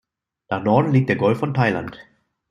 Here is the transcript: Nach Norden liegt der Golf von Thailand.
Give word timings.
Nach 0.49 0.63
Norden 0.63 0.93
liegt 0.93 1.09
der 1.09 1.15
Golf 1.15 1.37
von 1.37 1.53
Thailand. 1.53 1.99